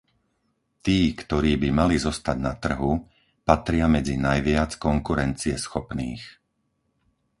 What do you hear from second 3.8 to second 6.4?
medzi najviac konkurencieschopných.